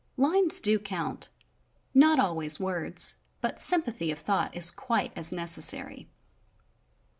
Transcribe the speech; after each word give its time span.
Lines 0.17 0.59
do 0.59 0.79
count, 0.79 1.29
not 1.93 2.17
always 2.17 2.59
words, 2.59 3.17
but 3.39 3.59
sym 3.59 3.83
pathy 3.83 4.11
of 4.11 4.17
thought 4.17 4.55
is 4.57 4.71
quite 4.71 5.11
as 5.15 5.31
necessary. 5.31 6.09